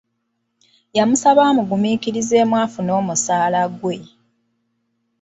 Yamusaba 0.97 1.41
amugumiikirizeemu 1.49 2.55
afune 2.63 2.91
omusaala 3.01 3.61
gwe. 3.79 3.97